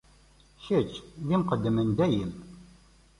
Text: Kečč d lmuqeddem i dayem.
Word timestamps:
Kečč 0.63 0.93
d 1.01 1.03
lmuqeddem 1.31 1.75
i 1.83 1.85
dayem. 1.97 2.33